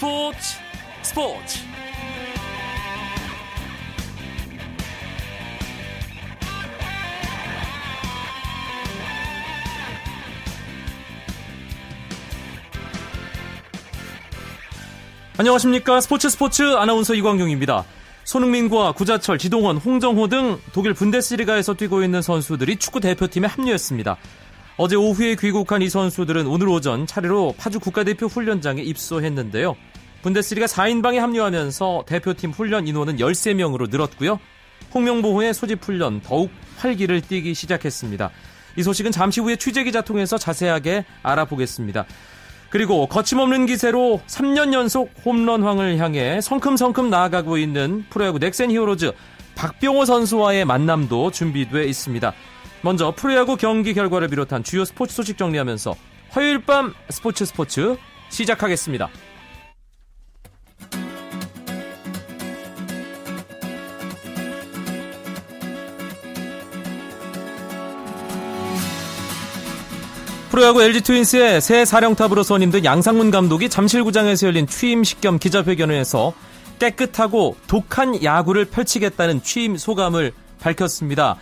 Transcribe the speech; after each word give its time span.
스포츠 0.00 0.56
스포츠 1.02 1.58
안녕하십니까 15.36 16.00
스포츠 16.00 16.30
스포츠 16.30 16.62
아나운서 16.76 17.12
이광용입니다. 17.12 17.84
손흥민과 18.24 18.92
구자철, 18.92 19.36
지동원, 19.36 19.76
홍정호 19.76 20.28
등 20.28 20.58
독일 20.72 20.94
분데스리가에서 20.94 21.74
뛰고 21.74 22.02
있는 22.02 22.22
선수들이 22.22 22.76
축구 22.76 23.00
대표팀에 23.00 23.46
합류했습니다. 23.46 24.16
어제 24.78 24.96
오후에 24.96 25.34
귀국한 25.34 25.82
이 25.82 25.90
선수들은 25.90 26.46
오늘 26.46 26.70
오전 26.70 27.06
차례로 27.06 27.56
파주 27.58 27.80
국가대표 27.80 28.28
훈련장에 28.28 28.80
입소했는데요. 28.80 29.76
분데스리가 30.22 30.66
4인방에 30.66 31.16
합류하면서 31.16 32.04
대표팀 32.06 32.50
훈련 32.50 32.86
인원은 32.86 33.16
13명으로 33.16 33.90
늘었고요. 33.90 34.38
홍명보호의 34.94 35.54
소집 35.54 35.82
훈련 35.82 36.20
더욱 36.20 36.50
활기를 36.78 37.20
띠기 37.20 37.54
시작했습니다. 37.54 38.30
이 38.76 38.82
소식은 38.82 39.12
잠시 39.12 39.40
후에 39.40 39.56
취재기자 39.56 40.02
통해서 40.02 40.38
자세하게 40.38 41.04
알아보겠습니다. 41.22 42.06
그리고 42.70 43.06
거침없는 43.06 43.66
기세로 43.66 44.20
3년 44.26 44.72
연속 44.72 45.10
홈런왕을 45.24 45.98
향해 45.98 46.40
성큼성큼 46.40 47.10
나아가고 47.10 47.58
있는 47.58 48.04
프로야구 48.10 48.38
넥센 48.38 48.70
히어로즈 48.70 49.12
박병호 49.56 50.04
선수와의 50.04 50.64
만남도 50.64 51.32
준비돼 51.32 51.84
있습니다. 51.84 52.32
먼저 52.82 53.12
프로야구 53.14 53.56
경기 53.56 53.92
결과를 53.92 54.28
비롯한 54.28 54.62
주요 54.62 54.84
스포츠 54.84 55.14
소식 55.14 55.36
정리하면서 55.36 55.94
화요일 56.30 56.64
밤 56.64 56.94
스포츠 57.10 57.44
스포츠 57.44 57.96
시작하겠습니다. 58.30 59.10
프로야구 70.50 70.82
LG 70.82 71.02
트윈스의 71.02 71.60
새 71.60 71.84
사령탑으로 71.84 72.42
선임된 72.42 72.84
양상문 72.84 73.30
감독이 73.30 73.68
잠실구장에서 73.68 74.48
열린 74.48 74.66
취임식 74.66 75.20
겸 75.20 75.38
기자회견에서 75.38 76.32
깨끗하고 76.80 77.56
독한 77.68 78.20
야구를 78.24 78.64
펼치겠다는 78.64 79.44
취임 79.44 79.76
소감을 79.76 80.32
밝혔습니다. 80.58 81.36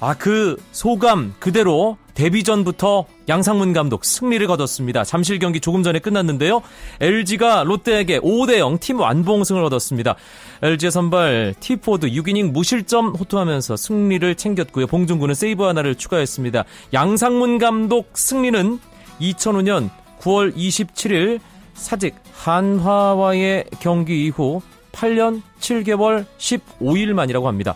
아, 0.00 0.14
그 0.18 0.62
소감 0.70 1.32
그대로 1.38 1.96
데뷔 2.14 2.44
전부터 2.44 3.06
양상문 3.28 3.72
감독 3.72 4.04
승리를 4.04 4.46
거뒀습니다. 4.46 5.04
잠실 5.04 5.38
경기 5.38 5.60
조금 5.60 5.82
전에 5.82 5.98
끝났는데요. 5.98 6.62
LG가 7.00 7.64
롯데에게 7.64 8.20
5대 8.20 8.58
0 8.58 8.78
팀 8.78 9.00
완봉승을 9.00 9.64
얻었습니다. 9.64 10.16
LG의 10.62 10.90
선발 10.90 11.54
티포드 11.60 12.08
6이닝 12.08 12.50
무실점 12.52 13.14
호투하면서 13.14 13.76
승리를 13.76 14.34
챙겼고요. 14.34 14.86
봉준구는 14.86 15.34
세이브 15.34 15.64
하나를 15.64 15.94
추가했습니다. 15.94 16.64
양상문 16.92 17.58
감독 17.58 18.16
승리는 18.16 18.78
2005년 19.20 19.90
9월 20.20 20.54
27일 20.54 21.40
사직 21.74 22.14
한화와의 22.34 23.64
경기 23.80 24.26
이후 24.26 24.60
8년 24.92 25.42
7개월 25.58 26.26
15일 26.38 27.12
만이라고 27.14 27.48
합니다. 27.48 27.74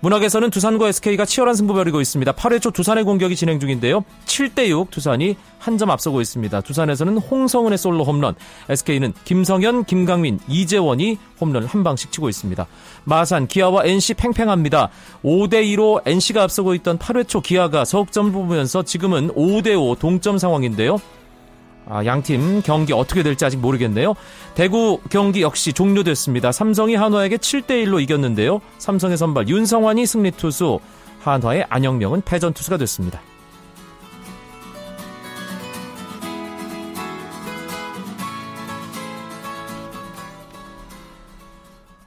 문학에서는 0.00 0.50
두산과 0.50 0.88
SK가 0.88 1.24
치열한 1.24 1.54
승부 1.54 1.74
벌이고 1.74 2.00
있습니다. 2.00 2.32
8회 2.32 2.60
초 2.60 2.70
두산의 2.70 3.04
공격이 3.04 3.34
진행 3.34 3.58
중인데요. 3.58 4.04
7대6 4.26 4.90
두산이 4.90 5.36
한 5.58 5.76
점 5.76 5.90
앞서고 5.90 6.20
있습니다. 6.22 6.60
두산에서는 6.62 7.18
홍성은의 7.18 7.76
솔로 7.76 8.04
홈런, 8.04 8.34
SK는 8.70 9.12
김성현, 9.24 9.84
김강민, 9.84 10.38
이재원이 10.48 11.18
홈런을 11.40 11.66
한 11.66 11.84
방씩 11.84 12.12
치고 12.12 12.28
있습니다. 12.30 12.66
마산, 13.04 13.46
기아와 13.46 13.84
NC 13.84 14.14
팽팽합니다. 14.14 14.88
5대2로 15.22 16.00
NC가 16.06 16.44
앞서고 16.44 16.74
있던 16.76 16.98
8회 16.98 17.28
초 17.28 17.40
기아가 17.40 17.84
석점 17.84 18.32
뽑으면서 18.32 18.84
지금은 18.84 19.28
5대5 19.34 19.98
동점 19.98 20.38
상황인데요. 20.38 20.98
아, 21.88 22.04
양팀 22.04 22.62
경기 22.62 22.92
어떻게 22.92 23.22
될지 23.22 23.44
아직 23.44 23.58
모르겠네요. 23.58 24.14
대구 24.54 25.00
경기 25.08 25.42
역시 25.42 25.72
종료됐습니다. 25.72 26.52
삼성이 26.52 26.96
한화에게 26.96 27.36
7대1로 27.36 28.00
이겼는데요. 28.02 28.60
삼성의 28.78 29.16
선발 29.16 29.48
윤성환이 29.48 30.04
승리 30.06 30.30
투수, 30.32 30.80
한화의 31.20 31.66
안영명은 31.68 32.22
패전 32.24 32.52
투수가 32.52 32.76
됐습니다. 32.78 33.20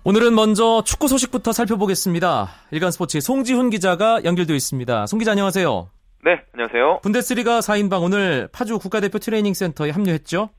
오늘은 0.04 0.34
먼저 0.34 0.82
축구 0.86 1.08
소식부터 1.08 1.52
살펴보겠습니다. 1.52 2.50
일간 2.72 2.90
스포츠의 2.90 3.22
송지훈 3.22 3.70
기자가 3.70 4.24
연결되어 4.24 4.56
있습니다. 4.56 5.06
송 5.06 5.20
기자 5.20 5.32
안녕하세요. 5.32 5.99
네, 6.22 6.42
안녕하세요. 6.54 7.00
분데스리가 7.02 7.60
4인방 7.60 8.04
오늘 8.04 8.50
파주 8.54 8.78
국가대표 8.80 9.20
트레이닝 9.20 9.54
센터에 9.54 9.90
합류했죠? 9.90 10.50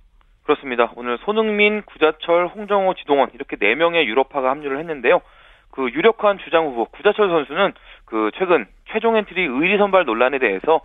그렇습니다. 0.45 0.91
오늘 0.97 1.19
손흥민, 1.19 1.83
구자철, 1.83 2.47
홍정호, 2.47 2.95
지동원 2.95 3.29
이렇게 3.35 3.57
4명의 3.57 4.07
유럽파가 4.07 4.49
합류를 4.51 4.79
했는데요. 4.79 5.21
그 5.71 5.91
유력한 5.91 6.39
주장 6.39 6.65
후보 6.65 6.87
구자철 6.87 7.29
선수는 7.29 7.75
그 8.07 8.31
최근 8.39 8.67
최종 8.91 9.17
엔트리 9.17 9.43
의리 9.43 9.77
선발 9.77 10.07
논란에 10.07 10.39
대해서 10.39 10.81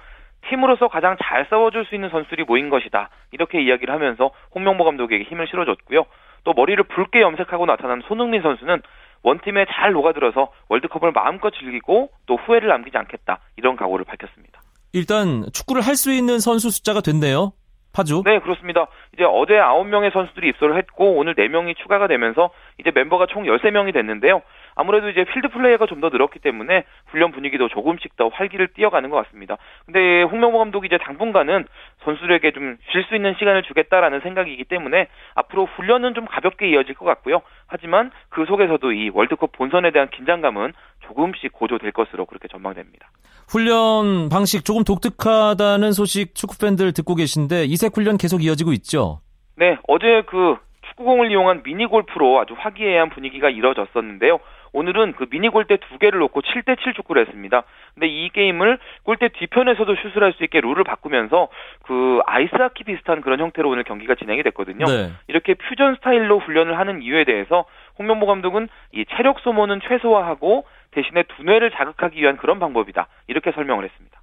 팀으로서 0.49 0.89
가장 0.89 1.15
잘 1.23 1.47
싸워줄 1.49 1.85
수 1.85 1.95
있는 1.95 2.09
선수들이 2.09 2.43
모인 2.43 2.69
것이다. 2.69 3.09
이렇게 3.31 3.61
이야기를 3.61 3.93
하면서 3.93 4.31
홍명보 4.53 4.83
감독에게 4.83 5.23
힘을 5.23 5.47
실어줬고요. 5.47 6.05
또 6.43 6.53
머리를 6.53 6.83
붉게 6.83 7.21
염색하고 7.21 7.65
나타난 7.65 8.01
손흥민 8.01 8.41
선수는 8.41 8.81
one 9.23 9.39
team에 9.39 9.65
잘 9.71 9.93
녹아들어서 9.93 10.51
월드컵을 10.69 11.11
마음껏 11.13 11.49
즐기고 11.49 12.11
또 12.27 12.35
후회를 12.35 12.67
남기지 12.67 12.95
않겠다. 12.95 13.39
이런 13.55 13.75
각오를 13.75 14.05
밝혔습니다. 14.05 14.61
일단 14.95 15.43
축구를 15.51 15.81
할 15.81 15.95
수 15.97 16.13
있는 16.13 16.39
선수 16.39 16.69
숫자가 16.69 17.01
됐네요. 17.01 17.51
파주. 17.93 18.23
네, 18.25 18.39
그렇습니다. 18.39 18.87
이제 19.13 19.23
어제 19.23 19.53
9명의 19.53 20.11
선수들이 20.11 20.49
입소를 20.49 20.77
했고 20.77 21.17
오늘 21.17 21.35
4명이 21.35 21.75
추가가 21.77 22.07
되면서 22.07 22.49
이제 22.79 22.91
멤버가 22.93 23.25
총 23.27 23.43
13명이 23.43 23.93
됐는데요. 23.93 24.41
아무래도 24.75 25.09
이제 25.09 25.23
필드 25.23 25.49
플레이가 25.49 25.85
좀 25.85 25.95
더 26.01 26.09
늘었기 26.09 26.39
때문에 26.39 26.83
훈련 27.07 27.31
분위기도 27.31 27.69
조금씩 27.69 28.17
더 28.17 28.27
활기를 28.27 28.67
띄어가는 28.75 29.09
것 29.09 29.23
같습니다. 29.25 29.57
근데 29.85 30.23
홍명보 30.23 30.57
감독이 30.57 30.87
이제 30.87 30.97
당분간은 30.97 31.65
선수들에게 32.03 32.51
좀 32.51 32.77
쉴 32.91 33.03
수 33.05 33.15
있는 33.15 33.33
시간을 33.39 33.63
주겠다라는 33.63 34.19
생각이기 34.21 34.65
때문에 34.65 35.07
앞으로 35.35 35.65
훈련은 35.77 36.13
좀 36.15 36.25
가볍게 36.25 36.69
이어질 36.69 36.95
것 36.95 37.05
같고요. 37.05 37.41
하지만 37.67 38.11
그 38.29 38.45
속에서도 38.45 38.91
이 38.91 39.09
월드컵 39.13 39.53
본선에 39.53 39.91
대한 39.91 40.09
긴장감은 40.09 40.73
조금씩 41.07 41.53
고조될 41.53 41.91
것으로 41.93 42.25
그렇게 42.25 42.47
전망됩니다. 42.49 43.07
훈련 43.47 44.27
방식 44.29 44.65
조금 44.65 44.83
독특하다는 44.83 45.91
소식 45.93 46.35
축구 46.35 46.57
팬들 46.59 46.91
듣고 46.93 47.15
계신데 47.15 47.65
이색 47.65 47.95
훈련 47.95 48.17
계속 48.17 48.43
이어지고 48.43 48.73
있죠? 48.73 49.19
네, 49.55 49.77
어제 49.87 50.23
그 50.27 50.57
축구공을 50.95 51.31
이용한 51.31 51.63
미니 51.63 51.85
골프로 51.85 52.39
아주 52.39 52.55
화기애애한 52.57 53.09
분위기가 53.09 53.49
이뤄졌었는데요. 53.49 54.39
오늘은 54.73 55.13
그 55.13 55.25
미니 55.27 55.47
골대 55.47 55.77
두 55.77 55.97
개를 55.99 56.19
놓고 56.19 56.41
7대7 56.41 56.95
축구를 56.95 57.25
했습니다. 57.25 57.63
근데 57.93 58.07
이 58.07 58.29
게임을 58.29 58.77
골대 59.03 59.29
뒤편에서도 59.29 59.95
슛을 59.95 60.23
할 60.23 60.33
수 60.33 60.43
있게 60.43 60.59
룰을 60.59 60.83
바꾸면서 60.83 61.47
그 61.83 62.19
아이스하키 62.25 62.83
비슷한 62.83 63.21
그런 63.21 63.39
형태로 63.39 63.69
오늘 63.69 63.83
경기가 63.83 64.15
진행이 64.15 64.43
됐거든요. 64.43 64.85
네. 64.85 65.11
이렇게 65.27 65.53
퓨전 65.53 65.95
스타일로 65.95 66.39
훈련을 66.39 66.77
하는 66.77 67.01
이유에 67.01 67.23
대해서 67.23 67.65
홍명보 67.97 68.25
감독은 68.25 68.67
이 68.91 69.05
체력 69.15 69.39
소모는 69.39 69.79
최소화하고 69.87 70.65
대신에 70.91 71.23
두뇌를 71.23 71.71
자극하기 71.71 72.21
위한 72.21 72.35
그런 72.35 72.59
방법이다. 72.59 73.07
이렇게 73.27 73.51
설명을 73.51 73.85
했습니다. 73.85 74.19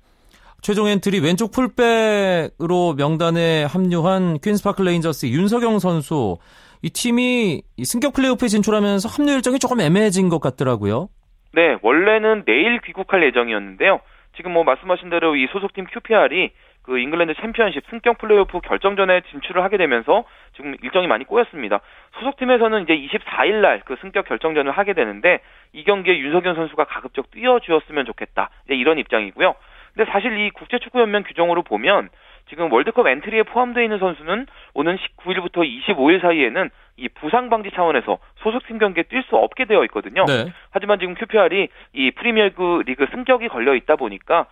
최종 0.62 0.86
엔트리 0.86 1.18
왼쪽 1.18 1.50
풀백으로 1.50 2.94
명단에 2.96 3.64
합류한 3.64 4.38
퀸스파크 4.38 4.80
레인저스 4.80 5.26
윤석영 5.26 5.80
선수 5.80 6.36
이 6.82 6.90
팀이 6.90 7.62
승격 7.82 8.14
플레이오프에 8.14 8.46
진출하면서 8.46 9.08
합류 9.08 9.32
일정이 9.32 9.58
조금 9.58 9.80
애매해진 9.80 10.28
것 10.28 10.40
같더라고요. 10.40 11.08
네, 11.52 11.76
원래는 11.82 12.44
내일 12.44 12.80
귀국할 12.80 13.24
예정이었는데요. 13.24 13.98
지금 14.36 14.52
뭐 14.52 14.62
말씀하신 14.62 15.10
대로 15.10 15.34
이 15.34 15.48
소속팀 15.52 15.86
QPR이 15.92 16.52
그 16.82 16.98
잉글랜드 16.98 17.34
챔피언십 17.40 17.82
승격 17.90 18.18
플레이오프 18.18 18.60
결정전에 18.60 19.22
진출을 19.32 19.64
하게 19.64 19.78
되면서 19.78 20.24
지금 20.54 20.76
일정이 20.82 21.08
많이 21.08 21.24
꼬였습니다. 21.24 21.80
소속팀에서는 22.18 22.84
이제 22.84 22.94
24일 22.94 23.60
날 23.60 23.82
그 23.84 23.96
승격 24.00 24.26
결정전을 24.26 24.70
하게 24.70 24.92
되는데 24.92 25.40
이 25.72 25.82
경기에 25.82 26.18
윤석현 26.18 26.54
선수가 26.54 26.84
가급적 26.84 27.32
뛰어주었으면 27.32 28.06
좋겠다. 28.06 28.50
이제 28.66 28.74
이런 28.74 28.98
입장이고요. 28.98 29.54
근데 29.94 30.10
사실 30.10 30.38
이 30.38 30.50
국제축구연맹 30.50 31.24
규정으로 31.24 31.62
보면 31.62 32.08
지금 32.48 32.72
월드컵 32.72 33.06
엔트리에 33.06 33.44
포함되어 33.44 33.82
있는 33.82 33.98
선수는 33.98 34.46
오는 34.74 34.96
19일부터 34.96 35.58
25일 35.58 36.20
사이에는 36.20 36.70
이 36.96 37.08
부상 37.08 37.48
방지 37.48 37.70
차원에서 37.70 38.18
소속팀 38.36 38.78
경기에 38.78 39.04
뛸 39.04 39.22
수 39.24 39.36
없게 39.36 39.64
되어 39.64 39.84
있거든요. 39.84 40.24
네. 40.26 40.52
하지만 40.70 40.98
지금 40.98 41.14
QPR이 41.14 41.68
이 41.94 42.10
프리미어리그 42.10 42.82
리그 42.86 43.06
승격이 43.10 43.48
걸려 43.48 43.74
있다 43.74 43.96
보니까 43.96 44.44
그 44.44 44.48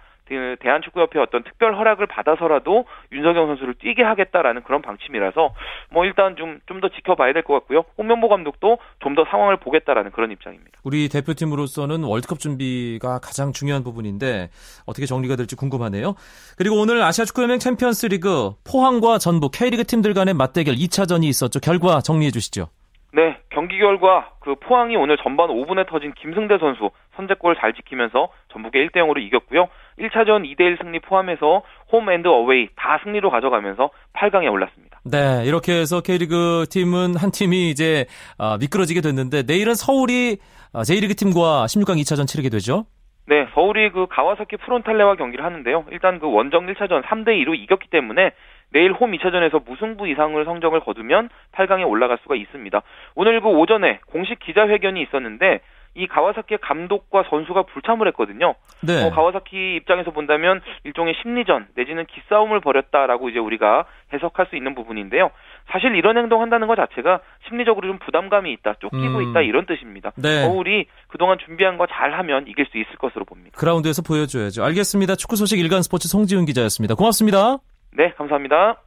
대한축구협회 0.60 1.18
어떤 1.18 1.42
특별 1.44 1.76
허락을 1.76 2.06
받아서라도 2.06 2.84
윤석영 3.12 3.46
선수를 3.48 3.74
뛰게 3.74 4.02
하겠다라는 4.02 4.62
그런 4.62 4.82
방침이라서 4.82 5.54
뭐 5.90 6.04
일단 6.04 6.36
좀 6.36 6.60
좀 6.66 6.80
더 6.80 6.88
지켜봐야 6.88 7.32
될 7.32 7.42
것 7.42 7.54
같고요. 7.54 7.84
홍명보 7.98 8.28
감독도 8.28 8.78
좀 9.00 9.14
더 9.14 9.24
상황을 9.30 9.56
보겠다라는 9.58 10.12
그런 10.12 10.30
입장입니다. 10.30 10.70
우리 10.84 11.08
대표팀으로서는 11.08 12.04
월드컵 12.04 12.38
준비가 12.38 13.18
가장 13.18 13.52
중요한 13.52 13.82
부분인데 13.82 14.50
어떻게 14.86 15.04
정리가 15.06 15.36
될지 15.36 15.56
궁금하네요. 15.56 16.14
그리고 16.56 16.76
오늘 16.80 17.02
아시아 17.02 17.24
축구연맹 17.24 17.58
챔피언스리그 17.58 18.52
포항과 18.64 19.18
전북 19.18 19.52
K리그 19.52 19.84
팀들 19.84 20.14
간의 20.14 20.34
맞대결 20.34 20.74
2차전이 20.76 21.24
있었죠. 21.24 21.60
결과 21.60 22.00
정리해 22.00 22.30
주시죠. 22.30 22.68
네, 23.12 23.38
경기 23.50 23.78
결과 23.78 24.30
그 24.40 24.54
포항이 24.54 24.94
오늘 24.96 25.16
전반 25.16 25.48
5분에 25.48 25.88
터진 25.88 26.12
김승대 26.14 26.58
선수 26.58 26.90
선제골을 27.16 27.56
잘 27.56 27.72
지키면서 27.72 28.28
전북에 28.52 28.86
1대 28.86 28.96
0으로 28.96 29.20
이겼고요. 29.20 29.68
1차전 29.98 30.44
2대 30.44 30.60
1 30.60 30.78
승리 30.80 31.00
포함해서 31.00 31.62
홈 31.92 32.10
앤드 32.10 32.28
어웨이 32.28 32.68
다 32.76 33.00
승리로 33.02 33.30
가져가면서 33.30 33.90
8강에 34.14 34.50
올랐습니다. 34.50 35.00
네, 35.04 35.42
이렇게 35.44 35.72
해서 35.72 36.00
K리그 36.00 36.66
팀은 36.70 37.16
한 37.16 37.30
팀이 37.32 37.70
이제 37.70 38.06
아, 38.38 38.56
미끄러지게 38.60 39.00
됐는데 39.00 39.42
내일은 39.42 39.74
서울이 39.74 40.38
아, 40.72 40.84
J리그 40.84 41.14
팀과 41.14 41.66
16강 41.66 42.00
2차전 42.00 42.28
치르게 42.28 42.48
되죠. 42.48 42.84
네, 43.26 43.46
서울이 43.54 43.90
그 43.90 44.06
가와사키 44.08 44.56
프론탈레와 44.56 45.16
경기를 45.16 45.44
하는데요. 45.44 45.84
일단 45.90 46.18
그 46.18 46.30
원정 46.30 46.66
1차전 46.66 47.02
3대 47.04 47.28
2로 47.44 47.56
이겼기 47.56 47.88
때문에 47.90 48.32
내일 48.72 48.92
홈 48.92 49.12
2차전에서 49.12 49.64
무승부 49.64 50.08
이상을 50.08 50.42
성적을 50.44 50.80
거두면 50.80 51.28
8강에 51.52 51.88
올라갈 51.88 52.18
수가 52.22 52.36
있습니다. 52.36 52.82
오늘 53.14 53.40
그 53.40 53.48
오전에 53.48 54.00
공식 54.06 54.38
기자회견이 54.38 55.02
있었는데 55.02 55.60
이 55.96 56.06
가와사키의 56.06 56.58
감독과 56.62 57.24
선수가 57.28 57.62
불참을 57.64 58.06
했거든요. 58.08 58.54
네. 58.80 59.04
어, 59.04 59.10
가와사키 59.10 59.76
입장에서 59.76 60.12
본다면 60.12 60.60
일종의 60.84 61.14
심리전 61.20 61.68
내지는 61.74 62.06
기싸움을 62.06 62.60
벌였다라고 62.60 63.28
이제 63.28 63.40
우리가 63.40 63.86
해석할 64.12 64.46
수 64.46 64.56
있는 64.56 64.76
부분인데요. 64.76 65.30
사실 65.72 65.94
이런 65.96 66.16
행동 66.16 66.42
한다는 66.42 66.68
것 66.68 66.76
자체가 66.76 67.20
심리적으로 67.48 67.88
좀 67.88 67.98
부담감이 67.98 68.52
있다, 68.52 68.74
쫓기고 68.74 69.18
음. 69.18 69.30
있다 69.30 69.42
이런 69.42 69.66
뜻입니다. 69.66 70.12
네. 70.16 70.44
서울이 70.44 70.86
그동안 71.08 71.38
준비한 71.44 71.76
거 71.76 71.86
잘하면 71.86 72.46
이길 72.46 72.66
수 72.66 72.78
있을 72.78 72.94
것으로 72.96 73.24
봅니다. 73.24 73.58
그라운드에서 73.58 74.02
보여줘야죠. 74.02 74.62
알겠습니다. 74.64 75.16
축구 75.16 75.34
소식 75.34 75.58
일간 75.58 75.82
스포츠 75.82 76.06
송지훈 76.08 76.44
기자였습니다. 76.44 76.94
고맙습니다. 76.94 77.58
네, 77.92 78.14
감사합니다. 78.16 78.80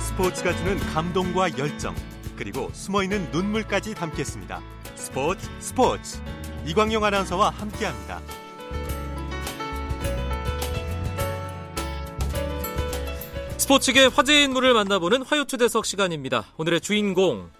스포츠가 0.00 0.52
주는 0.56 0.76
감동과 0.92 1.56
열정, 1.56 1.94
그리고 2.36 2.68
숨어있는 2.72 3.30
눈물까지 3.30 3.94
담겠습니다. 3.94 4.60
스포츠 4.96 5.48
스포츠 5.60 6.20
이광용 6.66 7.04
아나운서와 7.04 7.50
함께합니다. 7.50 8.20
스포츠계 13.56 14.06
화제 14.06 14.42
인물을 14.42 14.74
만나보는 14.74 15.22
화요투대석 15.22 15.86
시간입니다. 15.86 16.44
오늘의 16.56 16.80
주인공 16.80 17.50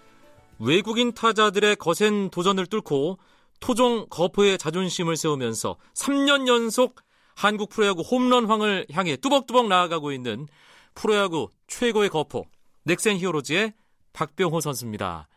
외국인 0.59 1.13
타자들의 1.13 1.77
거센 1.77 2.31
도전을 2.31 2.67
뚫고 2.67 3.19
토종 3.61 4.06
거포의 4.11 4.59
자존심을 4.59 5.17
세우면서 5.17 5.77
3년 5.95 6.49
연속 6.49 6.97
한국 7.37 7.71
프로야구 7.71 8.03
홈런황을 8.03 8.87
향해 8.93 9.17
뚜벅뚜벅 9.17 9.69
나아가고 9.69 10.12
있는 10.12 10.47
프로야구 10.95 11.49
최고의 11.67 12.11
거포 12.11 12.47
넥센 12.85 13.17
히어로즈의 13.17 13.73
박병호 14.12 14.61
선수입니다. 14.61 15.29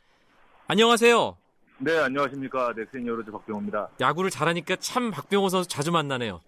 안녕하세요. 0.67 1.37
네, 1.79 1.97
안녕하십니까. 1.97 2.73
넥센 2.75 3.05
히어로즈 3.05 3.31
박병호입니다. 3.31 3.89
야구를 4.01 4.29
잘하니까 4.29 4.75
참 4.77 5.11
박병호 5.11 5.49
선수 5.49 5.69
자주 5.69 5.91
만나네요. 5.91 6.41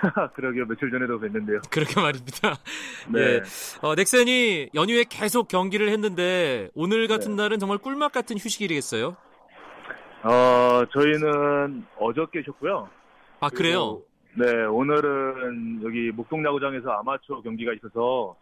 그러게요. 0.34 0.66
며칠 0.66 0.90
전에도 0.90 1.18
뵀는데요. 1.18 1.60
그렇게 1.70 2.00
말입니다. 2.00 2.56
네. 3.12 3.20
예. 3.20 3.42
어, 3.82 3.94
넥센이 3.94 4.70
연휴에 4.74 5.04
계속 5.08 5.48
경기를 5.48 5.88
했는데 5.90 6.70
오늘 6.74 7.08
같은 7.08 7.34
네. 7.34 7.42
날은 7.42 7.58
정말 7.58 7.78
꿀맛 7.78 8.12
같은 8.12 8.38
휴식일이겠어요? 8.38 9.16
어, 10.22 10.84
저희는 10.92 11.84
어저께 11.98 12.42
쉬었고요. 12.44 12.88
아, 13.40 13.48
그래요? 13.48 14.02
네, 14.34 14.64
오늘은 14.64 15.80
여기 15.84 16.10
목동야구장에서 16.12 16.90
아마추어 16.90 17.42
경기가 17.42 17.72
있어서 17.74 18.36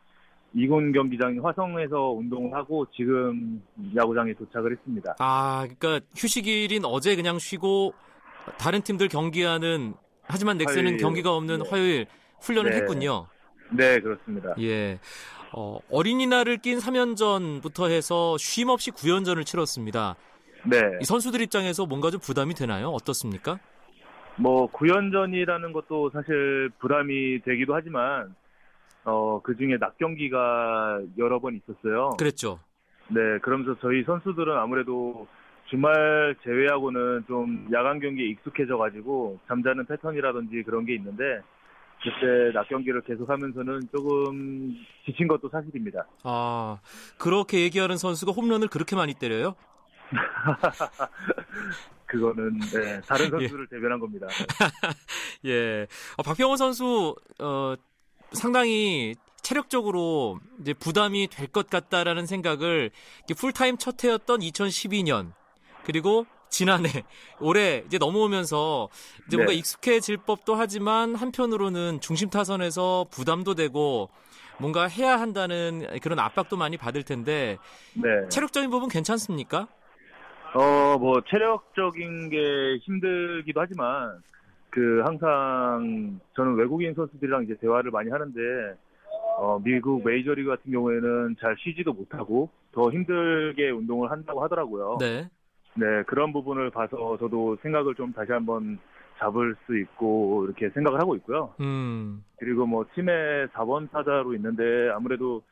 이군 0.54 0.92
경기장 0.92 1.38
화성에서 1.42 2.12
운동을 2.12 2.54
하고 2.54 2.86
지금 2.96 3.62
야구장에 3.94 4.32
도착을 4.34 4.72
했습니다. 4.72 5.16
아, 5.18 5.66
그러니까 5.78 6.06
휴식일인 6.16 6.84
어제 6.84 7.14
그냥 7.14 7.38
쉬고 7.38 7.92
다른 8.58 8.80
팀들 8.80 9.08
경기하는 9.08 9.94
하지만 10.22 10.56
넥센은 10.56 10.84
화요일, 10.84 10.96
경기가 10.96 11.34
없는 11.34 11.62
네. 11.62 11.68
화요일 11.68 12.06
훈련을 12.40 12.70
네. 12.70 12.76
했군요. 12.78 13.26
네, 13.70 14.00
그렇습니다. 14.00 14.54
예. 14.60 14.98
어, 15.52 15.78
어린이날을 15.90 16.58
낀 16.58 16.78
3연전부터 16.78 17.90
해서 17.90 18.36
쉼 18.38 18.68
없이 18.70 18.90
9연전을 18.90 19.44
치렀습니다. 19.44 20.16
네. 20.68 20.98
이 21.00 21.04
선수들 21.04 21.40
입장에서 21.42 21.86
뭔가 21.86 22.10
좀 22.10 22.20
부담이 22.20 22.54
되나요? 22.54 22.88
어떻습니까? 22.88 23.58
뭐 24.36 24.70
9연전이라는 24.72 25.72
것도 25.72 26.10
사실 26.10 26.70
부담이 26.78 27.40
되기도 27.42 27.74
하지만 27.74 28.34
어, 29.04 29.40
그 29.42 29.56
중에 29.56 29.78
낮 29.78 29.96
경기가 29.98 31.00
여러 31.16 31.40
번 31.40 31.56
있었어요. 31.56 32.10
그랬죠. 32.18 32.60
네, 33.08 33.38
그러면서 33.42 33.76
저희 33.80 34.02
선수들은 34.04 34.52
아무래도 34.58 35.26
주말 35.70 36.36
제외하고는 36.44 37.24
좀 37.26 37.68
야간 37.72 38.00
경기에 38.00 38.26
익숙해져 38.26 38.76
가지고 38.76 39.38
잠자는 39.48 39.86
패턴이라든지 39.86 40.62
그런 40.64 40.84
게 40.84 40.94
있는데 40.94 41.40
그때 42.02 42.52
낮 42.52 42.68
경기를 42.68 43.00
계속하면서는 43.02 43.88
조금 43.92 44.76
지친 45.04 45.26
것도 45.26 45.48
사실입니다. 45.48 46.06
아 46.24 46.78
그렇게 47.18 47.60
얘기하는 47.60 47.96
선수가 47.96 48.32
홈런을 48.32 48.68
그렇게 48.68 48.94
많이 48.96 49.14
때려요? 49.14 49.54
그거는 52.06 52.58
네, 52.72 53.00
다른 53.02 53.26
예. 53.26 53.30
선수를 53.30 53.66
예. 53.70 53.76
대변한 53.76 53.98
겁니다. 53.98 54.26
예, 55.46 55.86
어, 56.16 56.22
박병호 56.22 56.56
선수 56.56 57.14
어, 57.40 57.74
상당히 58.32 59.14
체력적으로 59.42 60.40
이제 60.60 60.72
부담이 60.74 61.28
될 61.28 61.48
것 61.48 61.70
같다라는 61.70 62.26
생각을 62.26 62.90
풀타임 63.36 63.78
첫 63.78 64.02
해였던 64.02 64.40
2012년 64.40 65.32
그리고 65.84 66.26
지난해 66.48 66.88
올해 67.40 67.84
이제 67.86 67.98
넘어오면서 67.98 68.88
이제 69.26 69.36
네. 69.36 69.36
뭔가 69.36 69.52
익숙해질 69.52 70.18
법도 70.18 70.54
하지만 70.56 71.14
한편으로는 71.14 72.00
중심 72.00 72.30
타선에서 72.30 73.06
부담도 73.10 73.54
되고 73.54 74.10
뭔가 74.58 74.88
해야 74.88 75.20
한다는 75.20 75.86
그런 76.02 76.18
압박도 76.18 76.56
많이 76.56 76.76
받을 76.76 77.02
텐데 77.02 77.58
네. 77.94 78.28
체력적인 78.30 78.70
부분 78.70 78.88
괜찮습니까? 78.88 79.68
어, 80.56 80.96
뭐 80.98 81.20
체력적인 81.28 82.30
게 82.30 82.76
힘들기도 82.78 83.60
하지만 83.60 84.22
그 84.70 85.02
항상 85.04 86.18
저는 86.34 86.54
외국인 86.54 86.94
선수들이랑 86.94 87.44
이제 87.44 87.56
대화를 87.60 87.90
많이 87.90 88.10
하는데 88.10 88.40
어, 89.38 89.60
미국 89.62 90.02
메이저리그 90.02 90.48
같은 90.48 90.72
경우에는 90.72 91.36
잘 91.40 91.56
쉬지도 91.58 91.92
못하고 91.92 92.48
더 92.72 92.90
힘들게 92.90 93.70
운동을 93.70 94.10
한다고 94.10 94.42
하더라고요. 94.42 94.96
네. 94.98 95.28
네, 95.74 96.02
그런 96.06 96.32
부분을 96.32 96.70
봐서 96.70 97.18
저도 97.18 97.58
생각을 97.60 97.94
좀 97.94 98.14
다시 98.14 98.32
한번 98.32 98.78
잡을 99.18 99.56
수 99.66 99.78
있고 99.78 100.46
이렇게 100.46 100.70
생각을 100.70 100.98
하고 100.98 101.16
있고요. 101.16 101.54
음. 101.60 102.24
그리고 102.38 102.64
뭐 102.64 102.86
팀의 102.94 103.48
4번 103.48 103.90
타자로 103.90 104.34
있는데 104.34 104.90
아무래도 104.94 105.42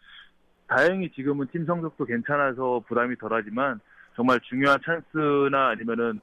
다행히 0.67 1.11
지금은 1.13 1.49
팀 1.53 1.67
성적도 1.67 2.07
괜찮아서 2.07 2.83
부담이 2.89 3.17
덜하지만 3.17 3.81
정말 4.15 4.41
중요한 4.41 4.79
찬스나 4.85 5.71
아니면은 5.71 6.21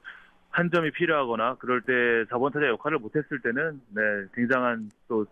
한 0.50 0.70
점이 0.70 0.90
필요하거나 0.92 1.56
그럴 1.56 1.80
때 1.82 1.92
4번 2.30 2.52
타자 2.52 2.66
역할을 2.68 2.98
못했을 2.98 3.40
때는 3.40 3.80
네, 3.88 4.02
굉장한 4.34 4.90
또 5.08 5.26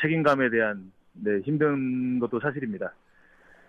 책임감에 0.00 0.50
대한 0.50 0.92
네, 1.12 1.40
힘든 1.44 2.18
것도 2.18 2.40
사실입니다. 2.40 2.92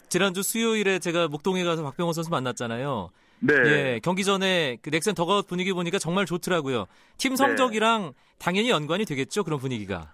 지난주 0.10 0.42
수요일에 0.42 1.00
제가 1.00 1.28
목동에 1.28 1.64
가서 1.64 1.84
박병호 1.84 2.14
선수 2.14 2.32
만났잖아요. 2.32 3.12
네. 3.40 3.54
예, 3.66 4.00
경기 4.04 4.24
전에 4.24 4.78
그 4.82 4.90
넥센 4.90 5.14
더가웃 5.14 5.46
분위기 5.48 5.74
보니까 5.74 6.00
정말 6.00 6.26
좋더라고요. 6.26 6.86
팀 7.18 7.32
네. 7.32 7.36
성적이랑 7.36 8.02
네. 8.04 8.12
당연히 8.40 8.70
연관이 8.70 9.06
되겠죠, 9.06 9.44
그런 9.44 9.60
분위기가. 9.60 10.12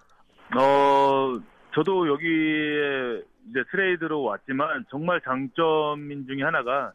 어, 0.58 1.40
저도 1.74 2.08
여기에 2.08 3.22
이제 3.50 3.64
트레이드로 3.70 4.22
왔지만 4.22 4.84
정말 4.90 5.20
장점인 5.22 6.26
중에 6.26 6.42
하나가 6.42 6.92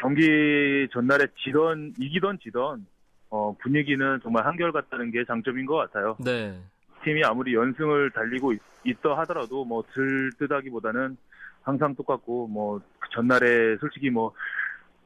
경기 0.00 0.88
전날에 0.92 1.26
지던 1.44 1.94
이기던 1.98 2.38
지던 2.42 2.86
어, 3.30 3.54
분위기는 3.62 4.18
정말 4.22 4.46
한결같다는 4.46 5.10
게 5.10 5.24
장점인 5.24 5.66
것 5.66 5.76
같아요. 5.76 6.16
네. 6.18 6.58
팀이 7.04 7.22
아무리 7.24 7.54
연승을 7.54 8.10
달리고 8.10 8.52
있, 8.52 8.60
있다 8.84 9.16
하더라도 9.18 9.64
뭐 9.64 9.84
들뜨다기보다는 9.94 11.16
항상 11.62 11.94
똑같고 11.94 12.48
뭐그 12.48 13.08
전날에 13.12 13.76
솔직히 13.78 14.10
뭐 14.10 14.32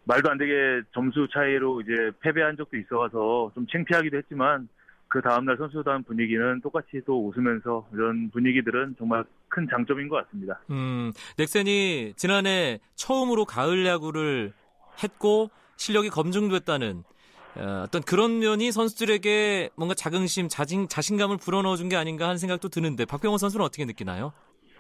말도 0.05 0.31
안 0.31 0.39
되게 0.39 0.83
점수 0.93 1.27
차이로 1.33 1.81
이제 1.83 2.11
패배한 2.21 2.57
적도 2.57 2.77
있어서 2.77 3.51
좀 3.55 3.67
창피하기도 3.67 4.17
했지만 4.19 4.69
그 5.09 5.21
다음날 5.21 5.57
선수단 5.57 6.03
분위기는 6.03 6.61
똑같이 6.61 7.01
또 7.07 7.29
웃으면서 7.29 7.87
이런 7.93 8.31
분위기들은 8.31 8.97
정말 8.99 9.25
큰 9.49 9.67
장점인 9.71 10.09
것 10.09 10.25
같습니다. 10.25 10.61
음, 10.71 11.13
넥센이 11.39 12.15
지난해 12.17 12.81
처음으로 12.97 13.45
가을 13.45 13.87
야구를 13.87 14.53
했고 15.03 15.51
실력이 15.77 16.11
검증됐다는 16.11 17.05
어, 17.57 17.83
어떤 17.87 18.03
그런 18.03 18.41
면이 18.41 18.73
선수들에게 18.73 19.71
뭔가 19.77 19.95
자긍심, 19.95 20.49
자신, 20.49 20.89
자신감을 20.89 21.37
불어넣어 21.37 21.77
준 21.77 21.89
게 21.89 21.97
아닌가 21.97 22.25
하는 22.25 22.39
생각도 22.39 22.69
드는데 22.69 23.05
박병호 23.05 23.39
선수는 23.39 23.65
어떻게 23.65 23.85
느끼나요? 23.85 24.33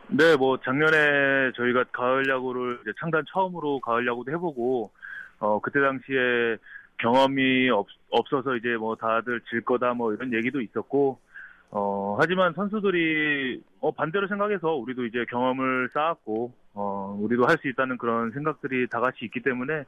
네, 0.09 0.37
뭐 0.37 0.59
작년에 0.62 1.52
저희가 1.56 1.85
가을 1.92 2.28
야구를 2.28 2.80
창단 3.00 3.25
처음으로 3.33 3.80
가을 3.80 4.06
야구도 4.06 4.33
해보고 4.33 4.90
어 5.38 5.61
그때 5.61 5.80
당시에 5.80 6.56
경험이 6.99 7.71
없, 7.71 7.87
없어서 8.11 8.56
이제 8.56 8.76
뭐 8.76 8.97
다들 8.97 9.40
질 9.50 9.61
거다 9.64 9.94
뭐 9.94 10.12
이런 10.12 10.33
얘기도 10.33 10.61
있었고 10.61 11.18
어 11.71 12.16
하지만 12.21 12.52
선수들이 12.54 13.61
어 13.80 13.90
반대로 13.92 14.28
생각해서 14.28 14.75
우리도 14.75 15.06
이제 15.06 15.25
경험을 15.30 15.90
쌓았고 15.94 16.52
어 16.75 17.16
우리도 17.21 17.47
할 17.47 17.57
수 17.62 17.69
있다는 17.69 17.97
그런 17.99 18.31
생각들이 18.33 18.88
다 18.88 19.00
같이 19.00 19.25
있기 19.25 19.43
때문에 19.43 19.85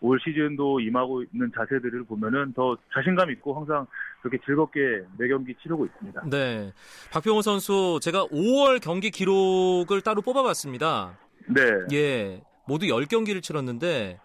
올 0.00 0.18
시즌도 0.24 0.80
임하고 0.80 1.22
있는 1.22 1.52
자세들을 1.54 2.04
보면은 2.04 2.54
더 2.54 2.76
자신감 2.94 3.30
있고 3.32 3.54
항상 3.54 3.86
그렇게 4.22 4.38
즐겁게 4.46 5.02
매 5.18 5.28
경기 5.28 5.54
치르고 5.62 5.84
있습니다. 5.84 6.22
네. 6.30 6.72
박병호 7.12 7.42
선수 7.42 8.00
제가 8.02 8.24
5월 8.26 8.80
경기 8.80 9.10
기록을 9.10 10.00
따로 10.00 10.22
뽑아봤습니다. 10.22 11.18
네. 11.48 11.62
예. 11.92 12.42
모두 12.66 12.86
10경기를 12.86 13.42
치렀는데 13.42 14.18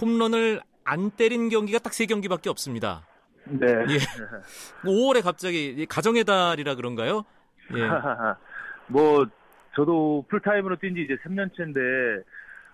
홈런을 0.00 0.60
안 0.84 1.10
때린 1.10 1.48
경기가 1.48 1.80
딱 1.80 1.92
3경기밖에 1.92 2.46
없습니다. 2.48 3.04
네. 3.46 3.66
예. 3.66 3.98
5월에 4.86 5.22
갑자기 5.24 5.86
가정의 5.88 6.22
달이라 6.22 6.76
그런가요? 6.76 7.24
예. 7.74 7.80
뭐 8.86 9.26
저도 9.76 10.24
풀타임으로 10.28 10.76
뛴 10.76 10.94
지 10.94 11.02
이제 11.02 11.16
3년째인데 11.16 12.24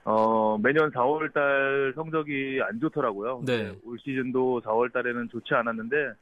어, 0.04 0.58
매년 0.58 0.90
4월 0.90 1.32
달 1.32 1.92
성적이 1.94 2.60
안 2.62 2.80
좋더라고요. 2.80 3.42
네. 3.44 3.72
올 3.84 3.98
시즌도 3.98 4.62
4월 4.62 4.92
달에는 4.92 5.28
좋지 5.28 5.54
않았는데, 5.54 6.12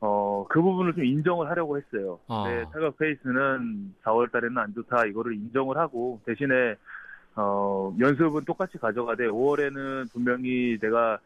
어, 0.00 0.46
그 0.48 0.60
부분을 0.62 0.94
좀 0.94 1.04
인정을 1.04 1.48
하려고 1.50 1.76
했어요. 1.76 2.20
아. 2.28 2.44
네, 2.46 2.64
타격 2.72 2.96
페이스는 2.98 3.94
4월 4.04 4.30
달에는 4.30 4.58
안 4.58 4.74
좋다. 4.74 5.06
이거를 5.06 5.34
인정을 5.34 5.76
하고, 5.76 6.20
대신에, 6.24 6.76
어, 7.34 7.92
연습은 7.98 8.44
똑같이 8.44 8.78
가져가되, 8.78 9.26
5월에는 9.26 10.12
분명히 10.12 10.78
내가 10.80 11.18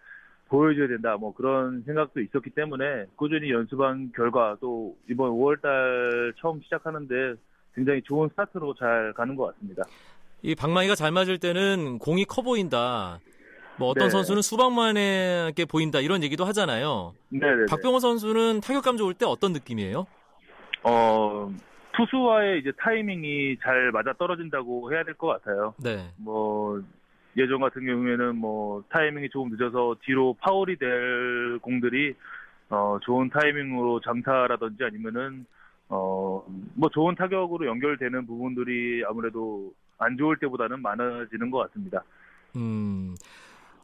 보여줘야 0.48 0.88
된다. 0.88 1.16
뭐 1.18 1.34
그런 1.34 1.82
생각도 1.82 2.20
있었기 2.20 2.50
때문에, 2.50 3.06
꾸준히 3.16 3.50
연습한 3.50 4.12
결과, 4.16 4.56
또 4.60 4.96
이번 5.08 5.32
5월 5.32 5.60
달 5.60 6.32
처음 6.38 6.62
시작하는데, 6.62 7.34
굉장히 7.74 8.02
좋은 8.02 8.28
스타트로 8.30 8.74
잘 8.74 9.12
가는 9.14 9.34
것 9.36 9.54
같습니다. 9.54 9.82
이 10.42 10.54
방망이가 10.54 10.94
잘 10.94 11.10
맞을 11.12 11.38
때는 11.38 11.98
공이 11.98 12.24
커 12.24 12.42
보인다. 12.42 13.20
뭐 13.78 13.88
어떤 13.88 14.06
네. 14.08 14.10
선수는 14.10 14.42
수박만하게 14.42 15.64
보인다 15.66 16.00
이런 16.00 16.22
얘기도 16.22 16.44
하잖아요. 16.46 17.14
네네. 17.30 17.66
박병호 17.70 17.98
선수는 18.00 18.60
타격감 18.60 18.96
좋을 18.96 19.14
때 19.14 19.24
어떤 19.26 19.52
느낌이에요? 19.52 20.06
어, 20.82 21.50
투수와의 21.96 22.60
이제 22.60 22.72
타이밍이 22.78 23.58
잘 23.62 23.90
맞아 23.92 24.12
떨어진다고 24.14 24.92
해야 24.92 25.02
될 25.04 25.14
것 25.14 25.28
같아요. 25.28 25.74
네. 25.82 26.10
뭐, 26.16 26.82
예전 27.36 27.60
같은 27.60 27.84
경우에는 27.86 28.36
뭐, 28.36 28.82
타이밍이 28.90 29.28
조금 29.30 29.50
늦어서 29.50 29.96
뒤로 30.04 30.34
파울이 30.40 30.76
될 30.76 31.58
공들이, 31.60 32.14
어, 32.70 32.98
좋은 33.02 33.28
타이밍으로 33.30 34.00
장타라든지 34.00 34.84
아니면은, 34.84 35.46
어, 35.90 36.42
뭐 36.74 36.88
좋은 36.88 37.14
타격으로 37.16 37.66
연결되는 37.66 38.26
부분들이 38.26 39.02
아무래도 39.06 39.72
안 39.98 40.16
좋을 40.16 40.38
때보다는 40.38 40.80
많아지는 40.80 41.50
것 41.50 41.58
같습니다. 41.68 42.02
음. 42.56 43.14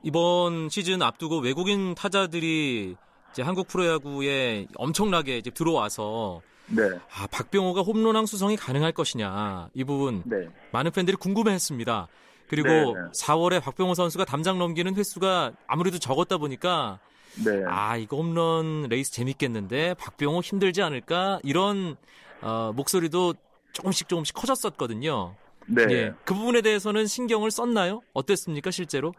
이번 0.02 0.68
시즌 0.68 1.02
앞두고 1.02 1.40
외국인 1.40 1.94
타자들이 1.94 2.96
이제 3.32 3.42
한국 3.42 3.66
프로야구에 3.66 4.68
엄청나게 4.76 5.38
이제 5.38 5.50
들어와서 5.50 6.40
네. 6.68 6.82
아, 7.12 7.26
박병호가 7.30 7.82
홈런왕 7.82 8.26
수성이 8.26 8.56
가능할 8.56 8.92
것이냐. 8.92 9.68
이 9.74 9.84
부분 9.84 10.22
네. 10.24 10.48
많은 10.72 10.92
팬들이 10.92 11.16
궁금해했습니다. 11.16 12.06
그리고 12.48 12.68
네, 12.68 12.84
네. 12.84 12.92
4월에 13.20 13.60
박병호 13.62 13.94
선수가 13.94 14.24
담장 14.24 14.58
넘기는 14.58 14.94
횟수가 14.94 15.52
아무래도 15.66 15.98
적었다 15.98 16.38
보니까 16.38 17.00
네. 17.44 17.64
아 17.66 17.96
이거 17.96 18.16
홈런 18.16 18.88
레이스 18.88 19.12
재밌겠는데 19.12 19.94
박병호 19.94 20.40
힘들지 20.40 20.82
않을까 20.82 21.38
이런 21.42 21.96
어, 22.42 22.72
목소리도 22.74 23.34
조금씩 23.72 24.08
조금씩 24.08 24.34
커졌었거든요. 24.34 25.34
네. 25.66 25.82
예, 25.90 26.12
그 26.24 26.34
부분에 26.34 26.60
대해서는 26.62 27.06
신경을 27.06 27.50
썼나요? 27.50 28.00
어땠습니까 28.14 28.70
실제로? 28.70 29.12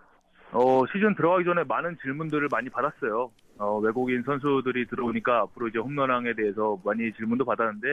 어, 0.51 0.83
시즌 0.91 1.13
들어가기 1.15 1.43
전에 1.45 1.63
많은 1.65 1.97
질문들을 2.01 2.47
많이 2.51 2.69
받았어요. 2.69 3.29
어, 3.59 3.77
외국인 3.79 4.23
선수들이 4.23 4.87
들어오니까 4.87 5.41
앞으로 5.41 5.67
이제 5.67 5.77
홈런왕에 5.79 6.33
대해서 6.35 6.79
많이 6.85 7.11
질문도 7.13 7.43
받았는데, 7.43 7.87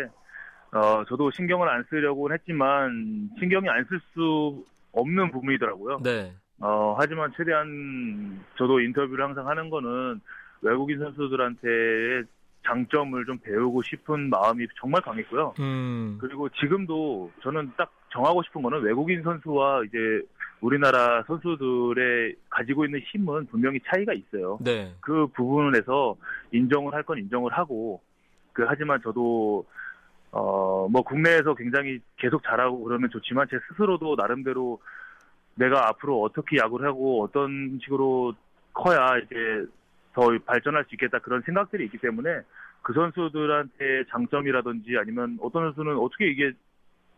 어, 0.72 1.04
저도 1.08 1.30
신경을 1.32 1.68
안 1.68 1.84
쓰려고는 1.90 2.36
했지만, 2.38 3.28
신경이 3.40 3.68
안 3.68 3.84
쓸 3.88 3.98
수 4.12 4.64
없는 4.92 5.32
부분이더라고요. 5.32 5.98
네. 6.04 6.32
어, 6.60 6.94
하지만 6.98 7.32
최대한 7.36 8.40
저도 8.56 8.80
인터뷰를 8.80 9.24
항상 9.24 9.48
하는 9.48 9.70
거는 9.70 10.20
외국인 10.62 10.98
선수들한테 10.98 11.68
장점을 12.66 13.22
좀 13.26 13.38
배우고 13.38 13.82
싶은 13.82 14.30
마음이 14.30 14.66
정말 14.80 15.02
강했고요. 15.02 15.54
음. 15.60 16.16
그리고 16.20 16.48
지금도 16.48 17.30
저는 17.42 17.72
딱 17.76 17.92
정하고 18.10 18.42
싶은 18.44 18.62
거는 18.62 18.80
외국인 18.82 19.22
선수와 19.22 19.82
이제 19.84 19.98
우리나라 20.62 21.22
선수들의 21.26 22.36
가지고 22.48 22.86
있는 22.86 23.00
힘은 23.00 23.46
분명히 23.46 23.80
차이가 23.86 24.14
있어요. 24.14 24.58
네. 24.62 24.94
그 25.00 25.26
부분에서 25.34 26.16
인정을 26.52 26.94
할 26.94 27.02
건 27.02 27.18
인정을 27.18 27.52
하고 27.52 28.00
그 28.54 28.64
하지만 28.66 29.02
저도 29.02 29.66
어 30.30 30.86
뭐 30.90 31.02
국내에서 31.02 31.54
굉장히 31.54 31.98
계속 32.16 32.42
잘하고 32.44 32.84
그러면 32.84 33.08
좋지만 33.10 33.46
제 33.50 33.58
스스로도 33.68 34.16
나름대로 34.16 34.80
내가 35.54 35.88
앞으로 35.88 36.22
어떻게 36.22 36.58
야구를 36.58 36.88
하고 36.88 37.22
어떤 37.22 37.78
식으로 37.82 38.34
커야 38.72 39.18
이제 39.18 39.66
더 40.12 40.28
발전할 40.44 40.84
수 40.84 40.94
있겠다 40.94 41.18
그런 41.18 41.42
생각들이 41.42 41.84
있기 41.86 41.98
때문에 41.98 42.40
그 42.82 42.92
선수들한테 42.92 44.04
장점이라든지 44.10 44.96
아니면 44.98 45.38
어떤 45.40 45.64
선수는 45.64 45.96
어떻게 45.98 46.30
이게 46.30 46.52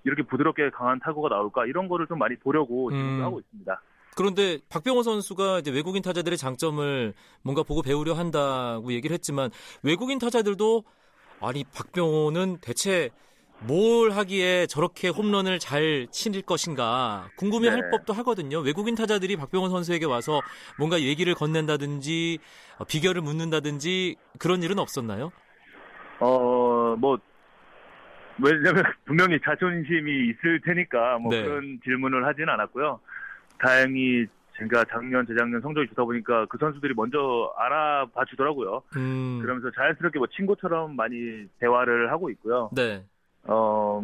이렇게 0.04 0.22
부드럽게 0.22 0.70
강한 0.70 1.00
타구가 1.00 1.28
나올까 1.28 1.66
이런 1.66 1.88
거를 1.88 2.06
좀 2.06 2.18
많이 2.18 2.36
보려고 2.36 2.90
지금 2.90 3.18
음. 3.18 3.22
하고 3.22 3.40
있습니다. 3.40 3.80
그런데 4.16 4.58
박병호 4.70 5.02
선수가 5.02 5.58
이제 5.58 5.70
외국인 5.70 6.02
타자들의 6.02 6.38
장점을 6.38 7.12
뭔가 7.42 7.62
보고 7.62 7.82
배우려 7.82 8.14
한다고 8.14 8.92
얘기를 8.92 9.12
했지만 9.12 9.50
외국인 9.82 10.18
타자들도 10.18 10.84
아니 11.40 11.64
박병호는 11.64 12.58
대체 12.62 13.10
뭘 13.60 14.10
하기에 14.10 14.66
저렇게 14.66 15.08
홈런을 15.08 15.58
잘칠 15.58 16.42
것인가 16.42 17.30
궁금해할 17.36 17.80
네. 17.80 17.90
법도 17.90 18.12
하거든요. 18.12 18.60
외국인 18.60 18.94
타자들이 18.94 19.36
박병호 19.36 19.68
선수에게 19.68 20.04
와서 20.06 20.40
뭔가 20.78 21.00
얘기를 21.00 21.34
건넨다든지 21.34 22.38
어, 22.78 22.84
비결을 22.84 23.22
묻는다든지 23.22 24.16
그런 24.38 24.62
일은 24.62 24.78
없었나요? 24.78 25.32
어, 26.20 26.96
뭐, 26.98 27.18
왜냐면 28.42 28.84
분명히 29.06 29.38
자존심이 29.42 30.30
있을 30.30 30.60
테니까 30.64 31.18
뭐 31.18 31.32
네. 31.32 31.42
그런 31.42 31.80
질문을 31.82 32.26
하진 32.26 32.48
않았고요. 32.48 33.00
다행히 33.58 34.26
제가 34.58 34.84
작년, 34.90 35.26
재작년 35.26 35.60
성적이 35.60 35.88
좋다 35.88 36.04
보니까 36.04 36.46
그 36.46 36.56
선수들이 36.58 36.94
먼저 36.94 37.52
알아봐 37.56 38.24
주더라고요. 38.26 38.82
음, 38.96 39.40
그러면서 39.42 39.70
자연스럽게 39.70 40.18
뭐 40.18 40.28
친구처럼 40.28 40.96
많이 40.96 41.46
대화를 41.58 42.10
하고 42.10 42.30
있고요. 42.30 42.70
네. 42.74 43.04
어, 43.48 44.02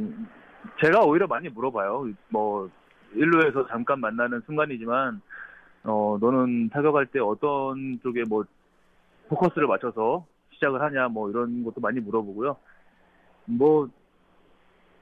제가 0.82 1.00
오히려 1.00 1.26
많이 1.26 1.48
물어봐요. 1.48 2.08
뭐, 2.28 2.70
일루에서 3.14 3.66
잠깐 3.68 4.00
만나는 4.00 4.42
순간이지만, 4.46 5.20
어, 5.84 6.16
너는 6.20 6.70
타격할 6.70 7.06
때 7.06 7.18
어떤 7.18 8.00
쪽에 8.02 8.22
뭐, 8.28 8.44
포커스를 9.28 9.66
맞춰서 9.66 10.24
시작을 10.54 10.80
하냐, 10.80 11.08
뭐, 11.08 11.30
이런 11.30 11.64
것도 11.64 11.80
많이 11.80 12.00
물어보고요. 12.00 12.56
뭐, 13.46 13.88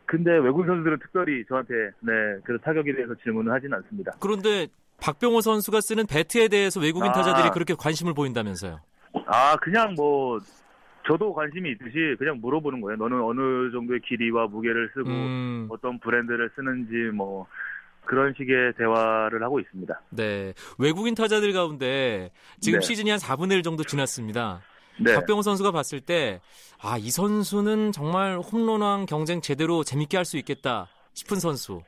근데 0.06 0.32
외국인 0.38 0.66
선수들은 0.66 0.98
특별히 1.00 1.44
저한테, 1.46 1.74
네, 2.00 2.12
그 2.44 2.58
타격에 2.58 2.94
대해서 2.94 3.14
질문을 3.22 3.52
하진 3.52 3.72
않습니다. 3.74 4.12
그런데 4.18 4.66
박병호 5.00 5.40
선수가 5.40 5.80
쓰는 5.80 6.06
배트에 6.06 6.48
대해서 6.48 6.80
외국인 6.80 7.10
아. 7.10 7.12
타자들이 7.12 7.50
그렇게 7.50 7.74
관심을 7.74 8.14
보인다면서요. 8.14 8.80
아, 9.26 9.56
그냥 9.56 9.94
뭐, 9.94 10.38
저도 11.06 11.32
관심이 11.32 11.70
있듯이 11.72 12.16
그냥 12.18 12.38
물어보는 12.40 12.80
거예요. 12.80 12.96
너는 12.96 13.20
어느 13.22 13.70
정도의 13.72 14.00
길이와 14.00 14.46
무게를 14.46 14.90
쓰고, 14.94 15.08
음, 15.08 15.68
어떤 15.70 15.98
브랜드를 15.98 16.50
쓰는지 16.54 17.10
뭐 17.14 17.46
그런 18.04 18.34
식의 18.36 18.74
대화를 18.76 19.42
하고 19.42 19.60
있습니다. 19.60 20.00
네. 20.10 20.52
외국인 20.78 21.14
타자들 21.14 21.52
가운데 21.52 22.30
지금 22.60 22.80
네. 22.80 22.86
시즌이 22.86 23.10
한 23.10 23.18
4분의 23.18 23.52
1 23.52 23.62
정도 23.62 23.84
지났습니다. 23.84 24.60
네. 24.98 25.14
박병호 25.14 25.42
선수가 25.42 25.70
봤을 25.72 26.00
때, 26.00 26.40
아, 26.82 26.98
이 26.98 27.10
선수는 27.10 27.92
정말 27.92 28.38
홈런왕 28.38 29.06
경쟁 29.06 29.40
제대로 29.40 29.82
재밌게 29.84 30.16
할 30.16 30.24
수 30.24 30.36
있겠다 30.38 30.88
싶은 31.14 31.38
선수. 31.40 31.82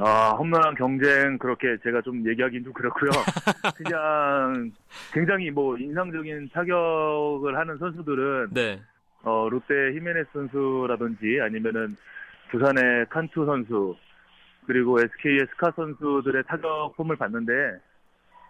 아, 0.00 0.30
홈런왕 0.38 0.74
경쟁 0.74 1.38
그렇게 1.38 1.76
제가 1.82 2.00
좀 2.02 2.26
얘기하기는 2.28 2.64
좀 2.64 2.72
그렇고요. 2.72 3.10
그냥 3.76 4.70
굉장히 5.12 5.50
뭐 5.50 5.76
인상적인 5.76 6.50
타격을 6.52 7.56
하는 7.56 7.78
선수들은 7.78 8.48
네. 8.52 8.80
어, 9.22 9.48
롯데 9.50 9.74
히메네스 9.94 10.28
선수라든지 10.32 11.40
아니면은 11.42 11.96
두산의 12.50 13.06
칸투 13.10 13.44
선수 13.44 13.96
그리고 14.66 15.00
SK의 15.00 15.46
스캇 15.50 15.72
선수들의 15.72 16.44
타격폼을 16.46 17.16
봤는데 17.16 17.52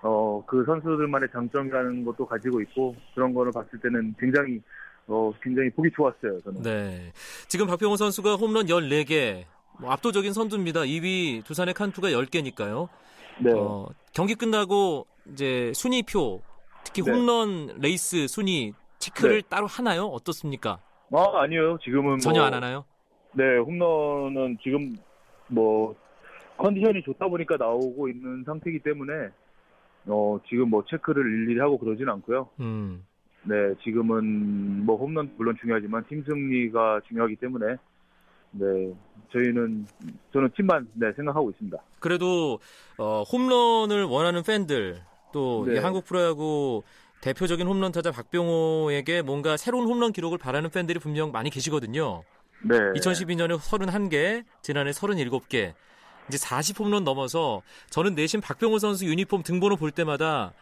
어, 0.02 0.45
그 0.47 0.64
선수들만의 0.64 1.31
장점이라는 1.33 2.05
것도 2.05 2.26
가지고 2.26 2.61
있고 2.61 2.95
그런 3.14 3.33
거를 3.33 3.52
봤을 3.52 3.78
때는 3.81 4.14
굉장히 4.19 4.61
어, 5.07 5.33
굉장히 5.43 5.71
보기 5.71 5.90
좋았어요, 5.97 6.40
저는. 6.43 6.62
네. 6.62 7.12
지금 7.49 7.67
박병호 7.67 7.97
선수가 7.97 8.35
홈런 8.35 8.67
14개, 8.67 9.45
뭐 9.80 9.92
압도적인 9.92 10.32
선두입니다. 10.32 10.80
2위 10.80 11.44
두산의 11.44 11.75
칸투가 11.75 12.08
10개니까요. 12.08 12.88
네. 13.40 13.52
어, 13.52 13.87
경기 14.12 14.35
끝나고 14.35 15.06
이제 15.32 15.73
순위표, 15.75 16.42
특히 16.85 17.02
네. 17.02 17.12
홈런 17.12 17.78
레이스 17.80 18.26
순위 18.26 18.73
체크를 18.99 19.42
네. 19.42 19.49
따로 19.49 19.66
하나요? 19.66 20.06
어떻습니까? 20.06 20.80
아, 21.12 21.42
아니요. 21.42 21.78
지금은 21.82 22.18
전혀 22.18 22.40
뭐, 22.40 22.47
안 22.47 22.54
하나요? 22.54 22.85
네, 23.32 23.58
홈런은 23.58 24.58
지금 24.62 24.97
뭐 25.47 25.94
컨디션이 26.56 27.02
좋다 27.02 27.28
보니까 27.28 27.56
나오고 27.56 28.08
있는 28.08 28.42
상태이기 28.44 28.80
때문에 28.80 29.12
어, 30.06 30.38
지금 30.49 30.70
뭐 30.70 30.85
체크를 30.88 31.25
일일이 31.25 31.61
하고 31.61 31.78
그러진 31.78 32.08
않고요. 32.08 32.49
음. 32.61 33.04
네, 33.44 33.54
지금은 33.85 34.85
뭐 34.85 34.97
홈런 34.97 35.30
물론 35.37 35.56
중요하지만 35.61 36.04
팀 36.08 36.25
승리가 36.25 37.02
중요하기 37.06 37.37
때문에 37.37 37.76
네, 38.52 38.67
저희는 39.33 39.87
저는 40.33 40.50
팀만 40.57 40.88
네, 40.95 41.12
생각하고 41.14 41.50
있습니다. 41.50 41.78
그래도 42.00 42.59
어, 42.97 43.23
홈런을 43.23 44.05
원하는 44.05 44.43
팬들 44.43 45.02
또이 45.33 45.75
네. 45.75 45.78
한국 45.81 46.05
프로야구 46.05 46.83
대표적인 47.21 47.67
홈런 47.67 47.93
타자 47.93 48.11
박병호에게 48.12 49.23
뭔가 49.23 49.57
새로운 49.57 49.87
홈런 49.87 50.12
기록을 50.12 50.38
바라는 50.38 50.71
팬들이 50.71 50.99
분명 50.99 51.33
많이 51.33 51.50
계시거든요. 51.50 52.23
네. 52.62 52.76
2012년에 52.76 53.59
31개, 53.59 54.45
지난해 54.62 54.90
37개. 54.90 55.75
이제 56.28 56.37
40 56.37 56.78
홈런 56.81 57.05
넘어서 57.05 57.62
저는 57.90 58.14
내심 58.14 58.40
박병호 58.40 58.78
선수 58.78 59.07
유니폼 59.07 59.43
등번호 59.43 59.76
볼 59.76 59.90
때마다 59.90 60.52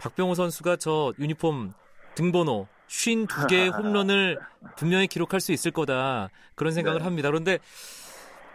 박병호 0.00 0.34
선수가 0.34 0.76
저 0.76 1.14
유니폼 1.18 1.72
등번호 2.14 2.68
52개의 2.88 3.76
홈런을 3.76 4.38
분명히 4.76 5.06
기록할 5.06 5.40
수 5.40 5.52
있을 5.52 5.70
거다. 5.70 6.30
그런 6.54 6.72
생각을 6.72 7.00
네. 7.00 7.04
합니다. 7.04 7.28
그런데 7.28 7.58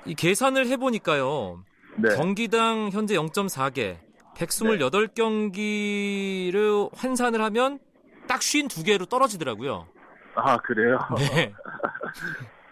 이 0.05 0.15
계산을 0.15 0.65
해보니까요. 0.67 1.63
네. 1.97 2.15
경기당 2.15 2.89
현재 2.91 3.15
0.4개, 3.15 3.97
128경기를 4.35 6.89
환산을 6.95 7.41
하면 7.41 7.79
딱 8.27 8.39
52개로 8.39 9.09
떨어지더라고요. 9.09 9.87
아, 10.35 10.57
그래요? 10.57 10.99
네. 11.17 11.53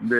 네, 0.00 0.16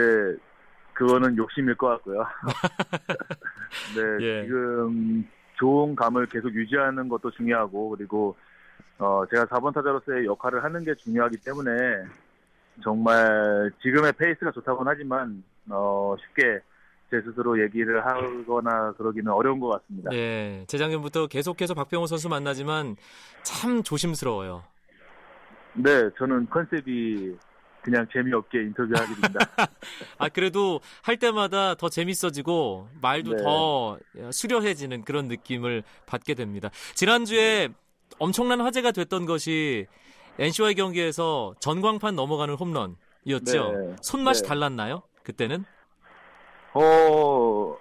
그거는 0.93 1.35
욕심일 1.37 1.75
것 1.75 1.87
같고요. 1.87 2.23
네, 3.95 4.01
예. 4.21 4.43
지금 4.43 5.27
좋은 5.55 5.95
감을 5.95 6.27
계속 6.27 6.53
유지하는 6.53 7.09
것도 7.09 7.31
중요하고 7.31 7.89
그리고 7.89 8.37
어, 9.01 9.25
제가 9.31 9.45
4번 9.45 9.73
타자로서의 9.73 10.27
역할을 10.27 10.63
하는 10.63 10.83
게 10.83 10.93
중요하기 10.93 11.37
때문에 11.37 11.71
정말 12.83 13.71
지금의 13.81 14.13
페이스가 14.13 14.51
좋다고는 14.51 14.91
하지만 14.91 15.43
어, 15.69 16.15
쉽게 16.19 16.59
제 17.09 17.19
스스로 17.21 17.61
얘기를 17.61 18.05
하거나 18.05 18.93
그러기는 18.93 19.29
어려운 19.31 19.59
것 19.59 19.69
같습니다. 19.69 20.11
네, 20.11 20.63
재작년부터 20.67 21.25
계속해서 21.27 21.73
박병호 21.73 22.05
선수 22.05 22.29
만나지만 22.29 22.95
참 23.41 23.81
조심스러워요. 23.81 24.63
네, 25.73 26.09
저는 26.19 26.47
컨셉이 26.49 27.35
그냥 27.81 28.05
재미없게 28.13 28.61
인터뷰하기입니다. 28.61 29.39
아, 30.19 30.29
그래도 30.29 30.79
할 31.01 31.17
때마다 31.17 31.73
더 31.73 31.89
재밌어지고 31.89 32.89
말도 33.01 33.31
네. 33.31 33.43
더 33.43 33.97
수려해지는 34.31 35.01
그런 35.01 35.27
느낌을 35.27 35.81
받게 36.05 36.35
됩니다. 36.35 36.69
지난주에 36.93 37.69
엄청난 38.21 38.61
화제가 38.61 38.91
됐던 38.91 39.25
것이 39.25 39.87
NC와의 40.37 40.75
경기에서 40.75 41.55
전광판 41.59 42.15
넘어가는 42.15 42.53
홈런이었죠. 42.53 43.71
네. 43.71 43.95
손맛이 43.99 44.43
네. 44.43 44.47
달랐나요? 44.47 45.01
그때는? 45.23 45.65
어, 46.73 47.75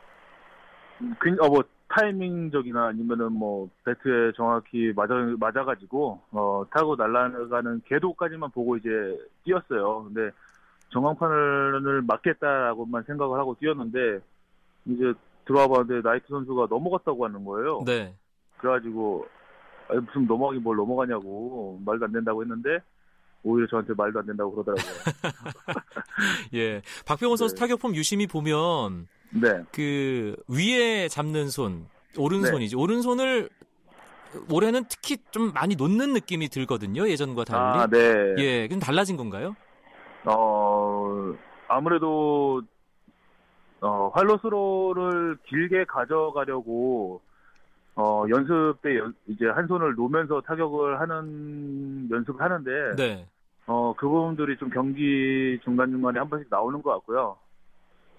그, 1.18 1.36
어, 1.40 1.48
뭐, 1.48 1.62
타이밍적이나 1.88 2.86
아니면은 2.86 3.32
뭐, 3.32 3.68
배트에 3.84 4.32
정확히 4.34 4.94
맞아, 4.96 5.14
맞아가지고, 5.38 6.22
어, 6.30 6.64
타고 6.70 6.96
날아가는 6.96 7.82
궤도까지만 7.86 8.50
보고 8.50 8.78
이제 8.78 8.88
뛰었어요. 9.44 10.04
근데 10.04 10.30
정강판을 10.90 12.02
맞겠다라고만 12.02 13.04
생각을 13.04 13.38
하고 13.38 13.54
뛰었는데, 13.60 14.20
이제 14.86 15.12
들어와 15.44 15.68
봤는데 15.68 16.08
나이트 16.08 16.28
선수가 16.28 16.68
넘어갔다고 16.70 17.26
하는 17.26 17.44
거예요. 17.44 17.82
네. 17.84 18.14
그래가지고, 18.56 19.26
아니, 19.90 20.00
무슨 20.00 20.26
넘어가기 20.26 20.60
뭘 20.60 20.76
넘어가냐고, 20.76 21.80
말도 21.84 22.04
안 22.06 22.12
된다고 22.12 22.42
했는데, 22.42 22.78
오히려 23.42 23.66
저한테 23.68 23.94
말도 23.96 24.20
안 24.20 24.26
된다고 24.26 24.52
그러더라고요. 24.52 24.94
예. 26.54 26.82
박병호 27.06 27.36
선수 27.36 27.54
네. 27.54 27.60
타격폼 27.60 27.94
유심히 27.94 28.26
보면 28.26 29.08
네. 29.30 29.64
그 29.72 30.36
위에 30.48 31.08
잡는 31.08 31.48
손, 31.48 31.86
오른손이지. 32.18 32.76
오른손을 32.76 33.48
올해는 34.50 34.84
특히 34.88 35.16
좀 35.30 35.52
많이 35.52 35.74
놓는 35.74 36.12
느낌이 36.12 36.48
들거든요. 36.48 37.08
예전과 37.08 37.44
달리. 37.44 37.78
아, 37.78 37.86
네. 37.86 38.34
예, 38.38 38.68
그럼 38.68 38.78
달라진 38.78 39.16
건가요? 39.16 39.56
어, 40.24 41.34
아무래도, 41.66 42.62
어, 43.80 44.10
활로스로를 44.14 45.38
길게 45.46 45.86
가져가려고, 45.86 47.22
어, 48.00 48.24
연습 48.30 48.80
때 48.80 48.96
연- 48.96 49.14
이제 49.26 49.46
한 49.46 49.66
손을 49.66 49.94
놓으면서 49.94 50.40
타격을 50.40 51.00
하는, 51.00 52.08
연습을 52.10 52.40
하는데, 52.40 52.96
네. 52.96 53.26
어, 53.66 53.94
그 53.94 54.08
부분들이 54.08 54.56
좀 54.56 54.70
경기 54.70 55.60
중간중간에 55.62 56.18
한 56.18 56.30
번씩 56.30 56.48
나오는 56.50 56.80
것 56.80 56.92
같고요. 56.92 57.36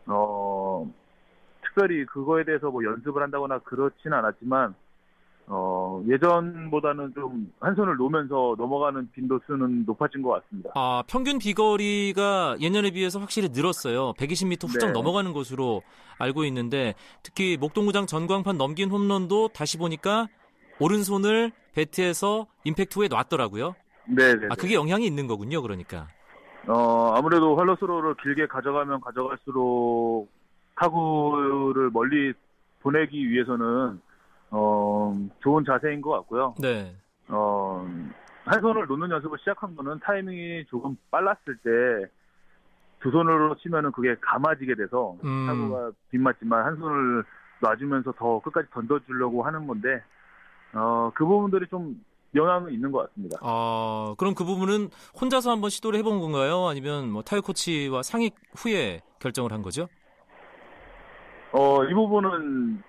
어, 0.06 0.94
특별히 1.64 2.06
그거에 2.06 2.44
대해서 2.44 2.70
뭐 2.70 2.84
연습을 2.84 3.24
한다거나 3.24 3.58
그렇지는 3.60 4.18
않았지만, 4.20 4.76
어, 5.92 6.04
예전보다는 6.08 7.14
좀 7.14 7.52
한 7.60 7.76
손을 7.76 7.96
놓으면서 7.96 8.56
넘어가는 8.58 9.10
빈도수는 9.12 9.86
높아진 9.86 10.22
것 10.22 10.32
같습니다. 10.32 10.72
아, 10.76 11.04
평균 11.08 11.38
비거리가 11.38 12.58
예년에 12.60 12.92
비해서 12.92 13.20
확실히 13.20 13.50
늘었어요. 13.50 14.14
120m 14.14 14.68
훌쩍 14.68 14.88
네. 14.88 14.94
넘어가는 14.94 15.32
것으로 15.34 15.84
알고 16.18 16.44
있는데 16.46 16.96
특히 17.24 17.58
목동구장 17.58 18.08
전광판 18.08 18.58
넘긴 18.58 18.90
홈런도 18.90 19.50
다시 19.50 19.78
보니까 19.78 20.28
오른손을 20.80 21.52
배트에서 21.74 22.48
임팩트 22.64 22.98
후에 22.98 23.08
놨더라고요. 23.08 23.76
네네. 24.08 24.48
아, 24.50 24.56
그게 24.56 24.74
영향이 24.74 25.06
있는 25.06 25.28
거군요. 25.28 25.62
그러니까. 25.62 26.08
어, 26.68 27.14
아무래도 27.16 27.56
활로스로를 27.56 28.16
길게 28.24 28.48
가져가면 28.48 29.02
가져갈수록 29.02 30.30
타구를 30.76 31.92
멀리 31.92 32.34
보내기 32.82 33.30
위해서는, 33.30 34.02
어, 34.52 35.16
좋은 35.42 35.64
자세인 35.66 36.02
것 36.02 36.12
같고요. 36.12 36.56
네. 36.60 36.94
어, 37.30 37.88
한 38.46 38.62
손을 38.62 38.86
놓는 38.86 39.10
연습을 39.10 39.40
시작한 39.40 39.76
거는 39.76 40.00
타이밍이 40.00 40.66
조금 40.66 40.98
빨랐을 41.10 41.58
때, 41.64 42.12
두 43.00 43.10
손으로 43.10 43.56
치면은 43.56 43.92
그게 43.92 44.16
감아지게 44.22 44.76
돼서, 44.76 45.16
음. 45.24 45.48
타구가 45.48 45.92
빗맞지만 46.12 46.66
한 46.66 46.76
손을 46.76 47.24
놔주면서 47.62 48.12
더 48.14 48.40
끝까지 48.42 48.70
던져주려고 48.72 49.44
하는 49.44 49.66
건데, 49.66 50.04
어, 50.74 51.12
그 51.16 51.26
부분들이 51.26 51.66
좀 51.68 52.04
영향은 52.36 52.72
있는 52.72 52.92
것 52.92 53.08
같습니다. 53.10 53.40
아, 53.42 54.16
그럼 54.18 54.36
그 54.36 54.44
부분은 54.46 54.90
혼자서 55.20 55.52
한번 55.52 55.70
시도를 55.70 56.00
해본 56.00 56.20
건가요? 56.20 56.68
아니면 56.68 57.10
뭐 57.10 57.22
타격 57.24 57.46
코치와 57.46 58.04
상의 58.04 58.32
후에 58.56 59.02
결정을 59.20 59.52
한 59.52 59.62
거죠? 59.62 59.88
어, 61.52 61.84
이 61.84 61.94
부분은 61.94 62.82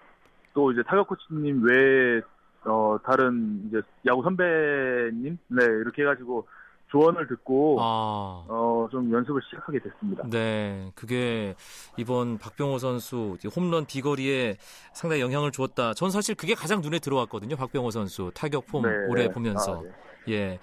또 0.55 0.73
이제 0.73 0.83
타격 0.87 1.09
코치님 1.09 1.63
외에 1.65 2.21
어, 2.65 2.97
다른 3.05 3.65
이제 3.69 3.81
야구 4.07 4.23
선배님 4.23 5.39
네, 5.49 5.65
이렇게 5.65 6.03
해 6.03 6.07
가지고 6.07 6.47
조언을 6.91 7.27
듣고 7.27 7.79
아. 7.81 8.45
어, 8.49 8.87
좀 8.91 9.11
연습을 9.11 9.41
시작하게 9.49 9.79
됐습니다. 9.81 10.25
네, 10.29 10.93
그게 10.95 11.55
이번 11.97 12.37
박병호 12.37 12.79
선수 12.79 13.39
홈런 13.57 13.87
비거리에 13.87 14.57
상당히 14.93 15.23
영향을 15.23 15.51
주었다. 15.51 15.95
전 15.95 16.11
사실 16.11 16.35
그게 16.35 16.55
가장 16.55 16.83
눈에 16.83 16.99
들어왔거든요. 16.99 17.57
박병호 17.57 17.91
선수 17.91 18.31
타격 18.35 18.67
폼 18.67 18.83
네, 18.83 18.91
네. 19.15 19.29
보면서. 19.31 19.79
아, 19.79 19.83
네. 19.83 19.91
예. 20.29 20.59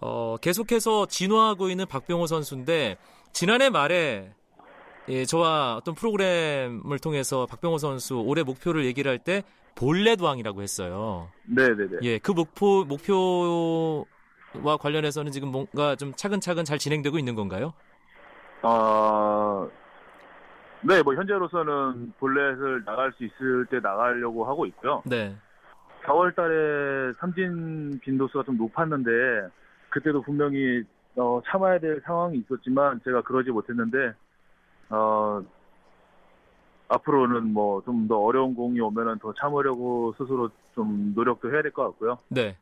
어, 0.00 0.36
계속해서 0.40 1.06
진화하고 1.06 1.68
있는 1.68 1.86
박병호 1.86 2.26
선수인데 2.26 2.96
지난해 3.32 3.68
말에 3.68 4.32
예, 5.08 5.24
저와 5.24 5.76
어떤 5.76 5.94
프로그램을 5.94 6.98
통해서 6.98 7.46
박병호 7.46 7.78
선수 7.78 8.18
올해 8.18 8.42
목표를 8.42 8.84
얘기를 8.84 9.10
할 9.10 9.18
때 9.18 9.42
볼넷왕이라고 9.76 10.62
했어요. 10.62 11.28
네네네. 11.44 11.98
예, 12.02 12.18
그 12.18 12.32
목표 12.32 12.84
목표와 12.84 14.76
관련해서는 14.80 15.32
지금 15.32 15.48
뭔가 15.52 15.96
좀 15.96 16.12
차근차근 16.16 16.64
잘 16.64 16.78
진행되고 16.78 17.18
있는 17.18 17.34
건가요? 17.34 17.74
어, 18.62 19.68
네, 20.82 21.02
뭐 21.02 21.14
현재로서는 21.14 22.14
볼넷을 22.18 22.84
나갈 22.84 23.12
수 23.12 23.24
있을 23.24 23.66
때 23.66 23.80
나가려고 23.80 24.44
하고 24.46 24.66
있고요. 24.66 25.02
네. 25.04 25.36
4월 26.04 26.34
달에 26.34 27.12
삼진 27.20 28.00
빈도수가 28.00 28.44
좀 28.44 28.56
높았는데 28.56 29.10
그때도 29.90 30.22
분명히 30.22 30.84
어, 31.16 31.40
참아야 31.46 31.78
될 31.80 32.00
상황이 32.04 32.38
있었지만 32.38 33.00
제가 33.04 33.22
그러지 33.22 33.50
못했는데 33.50 34.14
어, 34.90 35.42
앞으로는 36.88 37.52
뭐 37.52 37.82
좀 37.82 38.06
더 38.08 38.18
어려운 38.18 38.54
공이 38.54 38.80
오면은 38.80 39.18
더 39.18 39.32
참으려고 39.34 40.14
스스로 40.16 40.48
좀 40.74 41.12
노력도 41.14 41.52
해야 41.52 41.62
될 41.62 41.72
것 41.72 41.84
같고요. 41.84 42.18
네. 42.28 42.56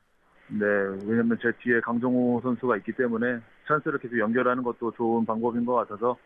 네, 0.48 0.66
왜냐면 1.06 1.38
제 1.42 1.50
뒤에 1.62 1.80
강정호 1.80 2.40
선수가 2.42 2.76
있기 2.78 2.92
때문에 2.92 3.38
찬스를 3.66 3.98
계속 3.98 4.18
연결하는 4.18 4.62
것도 4.62 4.92
좋은 4.92 5.24
방법인 5.24 5.64
것 5.64 5.74
같아서 5.74 6.16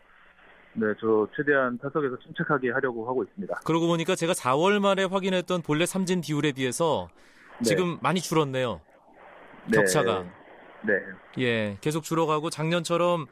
네, 0.73 0.87
저 0.99 1.27
최대한 1.35 1.77
타석에서 1.79 2.17
침착하게 2.19 2.71
하려고 2.71 3.07
하고 3.07 3.23
있습니다. 3.23 3.61
그러고 3.65 3.87
보니까 3.87 4.15
제가 4.15 4.33
4월 4.33 4.79
말에 4.79 5.05
확인했던 5.05 5.61
본래 5.61 5.85
삼진 5.85 6.21
비율에 6.21 6.51
비해서 6.51 7.07
네. 7.59 7.63
지금 7.63 7.97
많이 8.01 8.19
줄었네요. 8.19 8.81
네. 9.67 9.77
격차가. 9.77 10.25
네, 10.83 10.93
예, 11.39 11.77
계속 11.81 12.03
줄어가고 12.03 12.49
작년처럼 12.49 13.25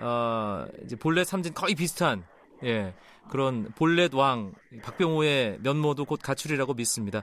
어, 0.00 0.66
이제 0.84 0.96
볼넷 0.96 1.26
삼진 1.26 1.54
거의 1.54 1.74
비슷한 1.74 2.24
예 2.62 2.94
그런 3.28 3.70
볼넷 3.76 4.14
왕 4.14 4.52
박병호의 4.82 5.58
면모도 5.62 6.04
곧 6.04 6.20
가출이라고 6.22 6.74
믿습니다. 6.74 7.22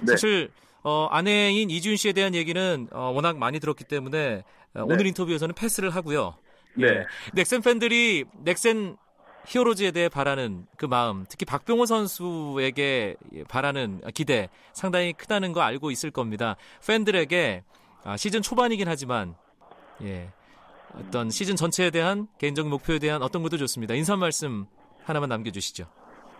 네. 0.00 0.12
사실 0.12 0.50
어, 0.82 1.08
아내인 1.10 1.70
이준 1.70 1.96
씨에 1.96 2.12
대한 2.12 2.34
얘기는 2.34 2.88
어, 2.92 3.12
워낙 3.14 3.38
많이 3.38 3.60
들었기 3.60 3.84
때문에 3.84 4.44
어, 4.74 4.78
네. 4.78 4.94
오늘 4.94 5.06
인터뷰에서는 5.06 5.54
패스를 5.54 5.90
하고요. 5.90 6.34
네. 6.74 6.86
예. 6.86 7.06
넥센 7.34 7.60
팬들이 7.60 8.24
넥센 8.44 8.96
히어로즈에 9.46 9.90
대해 9.90 10.08
바라는 10.08 10.66
그 10.76 10.86
마음, 10.86 11.24
특히 11.28 11.44
박병호 11.44 11.86
선수에게 11.86 13.16
바라는 13.48 14.00
기대 14.14 14.48
상당히 14.72 15.12
크다는 15.12 15.52
거 15.52 15.60
알고 15.62 15.90
있을 15.90 16.10
겁니다. 16.10 16.56
팬들에게 16.86 17.64
아, 18.04 18.16
시즌 18.16 18.40
초반이긴 18.40 18.88
하지만 18.88 19.34
예. 20.02 20.30
어떤 20.94 21.30
시즌 21.30 21.56
전체에 21.56 21.90
대한 21.90 22.26
개인적 22.38 22.68
목표에 22.68 22.98
대한 22.98 23.22
어떤 23.22 23.42
것도 23.42 23.56
좋습니다. 23.58 23.94
인사 23.94 24.16
말씀 24.16 24.66
하나만 25.04 25.28
남겨주시죠. 25.28 25.86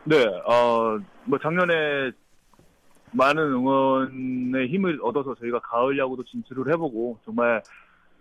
네, 0.05 0.25
어, 0.47 0.99
뭐 1.25 1.38
작년에 1.38 2.12
많은 3.12 3.43
응원의 3.43 4.69
힘을 4.69 4.99
얻어서 5.03 5.35
저희가 5.35 5.61
가을 5.61 5.99
야구도 5.99 6.25
진출을 6.25 6.73
해보고 6.73 7.19
정말 7.25 7.62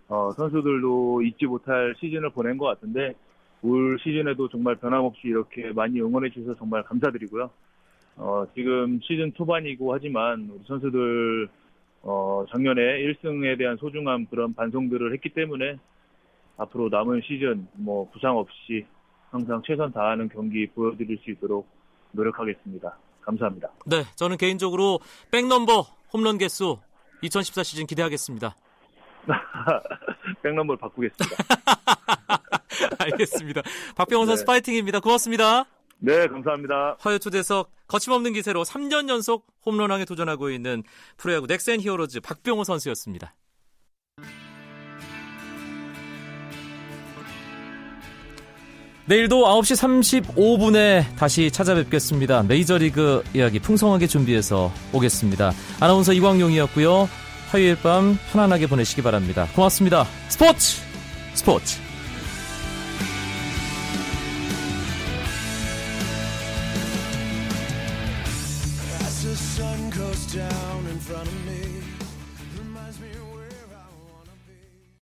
어, 0.08 0.30
선수들도 0.32 1.22
잊지 1.22 1.46
못할 1.46 1.94
시즌을 1.98 2.30
보낸 2.30 2.58
것 2.58 2.66
같은데 2.66 3.14
올 3.62 3.98
시즌에도 4.02 4.48
정말 4.48 4.76
변함없이 4.76 5.20
이렇게 5.24 5.72
많이 5.72 6.00
응원해 6.00 6.30
주셔서 6.30 6.56
정말 6.58 6.82
감사드리고요. 6.82 7.50
어, 8.16 8.44
지금 8.54 9.00
시즌 9.02 9.32
초반이고 9.34 9.94
하지만 9.94 10.50
우리 10.52 10.62
선수들 10.66 11.48
어, 12.02 12.44
작년에 12.50 12.80
1승에 12.80 13.56
대한 13.56 13.76
소중함 13.76 14.26
그런 14.26 14.54
반성들을 14.54 15.14
했기 15.14 15.30
때문에 15.30 15.78
앞으로 16.56 16.88
남은 16.88 17.22
시즌 17.26 17.66
뭐 17.74 18.08
부상 18.10 18.36
없이 18.36 18.86
항상 19.30 19.62
최선 19.66 19.92
다하는 19.92 20.28
경기 20.28 20.66
보여드릴 20.68 21.18
수 21.24 21.30
있도록 21.30 21.66
노력하겠습니다. 22.12 22.96
감사합니다. 23.22 23.70
네, 23.86 24.04
저는 24.16 24.36
개인적으로 24.36 25.00
백넘버 25.30 25.80
홈런 26.12 26.38
개수 26.38 26.78
2014 27.22 27.62
시즌 27.62 27.86
기대하겠습니다. 27.86 28.54
백넘버를 30.42 30.78
바꾸겠습니다. 30.78 31.36
알겠습니다. 32.98 33.62
박병호 33.96 34.26
선수 34.26 34.44
네. 34.44 34.46
파이팅입니다. 34.46 35.00
고맙습니다. 35.00 35.64
네, 35.98 36.26
감사합니다. 36.26 36.96
화요 36.98 37.18
초대석 37.18 37.70
거침없는 37.86 38.32
기세로 38.32 38.64
3년 38.64 39.08
연속 39.08 39.46
홈런왕에 39.64 40.04
도전하고 40.04 40.50
있는 40.50 40.82
프로야구 41.16 41.46
넥센 41.46 41.80
히어로즈 41.80 42.20
박병호 42.20 42.64
선수였습니다. 42.64 43.34
내일도 49.06 49.44
9시 49.44 50.34
35분에 50.34 51.04
다시 51.16 51.50
찾아뵙겠습니다. 51.50 52.44
메이저리그 52.44 53.24
이야기 53.34 53.58
풍성하게 53.58 54.06
준비해서 54.06 54.72
오겠습니다. 54.92 55.52
아나운서 55.80 56.12
이광용이었고요. 56.12 57.08
화요일 57.50 57.76
밤 57.76 58.18
편안하게 58.32 58.68
보내시기 58.68 59.02
바랍니다. 59.02 59.48
고맙습니다. 59.54 60.06
스포츠 60.28 60.80
스포츠 61.34 61.91